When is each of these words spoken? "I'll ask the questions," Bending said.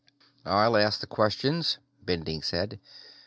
"I'll 0.47 0.75
ask 0.77 0.99
the 0.99 1.05
questions," 1.05 1.77
Bending 2.03 2.41
said. 2.41 2.79